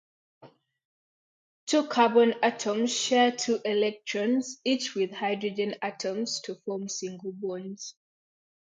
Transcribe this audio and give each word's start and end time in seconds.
Two 1.67 1.85
carbon 1.85 2.33
atoms 2.41 2.91
share 2.91 3.33
two 3.33 3.59
electrons 3.63 4.59
each 4.65 4.95
with 4.95 5.11
hydrogen 5.11 5.75
atoms 5.79 6.41
to 6.45 6.55
form 6.65 6.89
single 6.89 7.33
bonds. 7.33 7.93